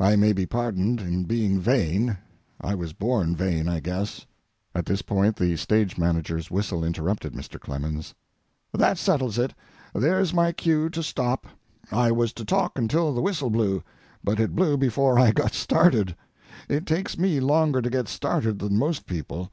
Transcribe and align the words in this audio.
I 0.00 0.16
may 0.16 0.32
be 0.32 0.46
pardoned 0.46 1.00
in 1.00 1.26
being 1.26 1.60
vain. 1.60 2.16
I 2.60 2.74
was 2.74 2.92
born 2.92 3.36
vain, 3.36 3.68
I 3.68 3.78
guess. 3.78 4.26
[At 4.74 4.84
this 4.84 5.00
point 5.00 5.36
the 5.36 5.54
stage 5.56 5.96
manager's 5.96 6.50
whistle 6.50 6.82
interrupted 6.82 7.34
Mr. 7.34 7.60
Clemens.] 7.60 8.12
That 8.74 8.98
settles 8.98 9.38
it; 9.38 9.54
there's 9.94 10.34
my 10.34 10.50
cue 10.50 10.90
to 10.90 11.04
stop. 11.04 11.46
I 11.92 12.10
was 12.10 12.32
to 12.32 12.44
talk 12.44 12.78
until 12.80 13.14
the 13.14 13.22
whistle 13.22 13.48
blew, 13.50 13.84
but 14.24 14.40
it 14.40 14.56
blew 14.56 14.76
before 14.76 15.20
I 15.20 15.30
got 15.30 15.54
started. 15.54 16.16
It 16.68 16.84
takes 16.84 17.16
me 17.16 17.38
longer 17.38 17.80
to 17.80 17.90
get 17.90 18.08
started 18.08 18.58
than 18.58 18.76
most 18.76 19.06
people. 19.06 19.52